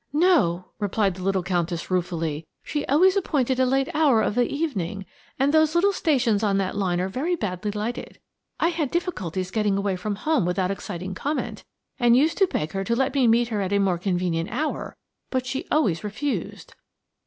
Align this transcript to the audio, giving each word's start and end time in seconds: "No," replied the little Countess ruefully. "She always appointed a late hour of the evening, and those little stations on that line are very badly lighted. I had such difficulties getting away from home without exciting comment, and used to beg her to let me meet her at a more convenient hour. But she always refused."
"No," 0.13 0.69
replied 0.79 1.13
the 1.13 1.21
little 1.21 1.43
Countess 1.43 1.91
ruefully. 1.91 2.47
"She 2.63 2.87
always 2.87 3.15
appointed 3.15 3.59
a 3.59 3.67
late 3.67 3.87
hour 3.93 4.23
of 4.23 4.33
the 4.33 4.51
evening, 4.51 5.05
and 5.37 5.53
those 5.53 5.75
little 5.75 5.93
stations 5.93 6.41
on 6.41 6.57
that 6.57 6.75
line 6.75 6.99
are 6.99 7.07
very 7.07 7.35
badly 7.35 7.69
lighted. 7.69 8.19
I 8.59 8.69
had 8.69 8.87
such 8.89 8.93
difficulties 8.93 9.51
getting 9.51 9.77
away 9.77 9.95
from 9.95 10.15
home 10.15 10.43
without 10.43 10.71
exciting 10.71 11.13
comment, 11.13 11.63
and 11.99 12.17
used 12.17 12.39
to 12.39 12.47
beg 12.47 12.71
her 12.71 12.83
to 12.83 12.95
let 12.95 13.13
me 13.13 13.27
meet 13.27 13.49
her 13.49 13.61
at 13.61 13.73
a 13.73 13.77
more 13.77 13.99
convenient 13.99 14.49
hour. 14.51 14.95
But 15.29 15.45
she 15.45 15.67
always 15.69 16.03
refused." 16.03 16.73